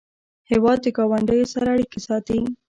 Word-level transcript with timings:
هېواد 0.51 0.79
د 0.83 0.87
ګاونډیو 0.97 1.51
سره 1.53 1.67
اړیکې 1.75 1.99
ساتي. 2.07 2.39